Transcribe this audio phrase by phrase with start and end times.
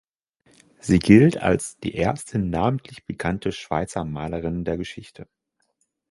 [0.79, 5.27] Sie gilt als die erste namentlich bekannte Schweizer Malerin der Geschichte.